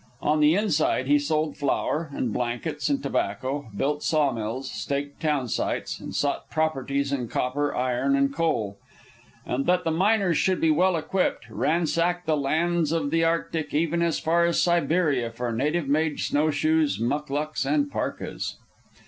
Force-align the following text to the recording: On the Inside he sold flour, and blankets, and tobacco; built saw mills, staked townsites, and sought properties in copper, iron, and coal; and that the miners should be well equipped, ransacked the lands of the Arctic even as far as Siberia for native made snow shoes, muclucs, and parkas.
On 0.23 0.39
the 0.39 0.55
Inside 0.55 1.05
he 1.05 1.19
sold 1.19 1.57
flour, 1.57 2.09
and 2.11 2.33
blankets, 2.33 2.89
and 2.89 3.03
tobacco; 3.03 3.69
built 3.77 4.01
saw 4.01 4.31
mills, 4.31 4.71
staked 4.71 5.21
townsites, 5.21 5.99
and 5.99 6.15
sought 6.15 6.49
properties 6.49 7.11
in 7.11 7.27
copper, 7.27 7.75
iron, 7.75 8.15
and 8.15 8.33
coal; 8.33 8.79
and 9.45 9.67
that 9.67 9.83
the 9.83 9.91
miners 9.91 10.37
should 10.39 10.59
be 10.59 10.71
well 10.71 10.95
equipped, 10.97 11.47
ransacked 11.51 12.25
the 12.25 12.35
lands 12.35 12.91
of 12.91 13.11
the 13.11 13.23
Arctic 13.23 13.75
even 13.75 14.01
as 14.01 14.17
far 14.19 14.43
as 14.43 14.59
Siberia 14.59 15.29
for 15.29 15.51
native 15.51 15.87
made 15.87 16.19
snow 16.19 16.49
shoes, 16.49 16.99
muclucs, 16.99 17.63
and 17.63 17.91
parkas. 17.91 18.57